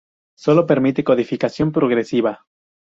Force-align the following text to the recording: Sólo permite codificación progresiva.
Sólo 0.35 0.65
permite 0.65 1.03
codificación 1.03 1.71
progresiva. 1.71 2.43